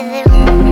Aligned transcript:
heaven. 0.00 0.69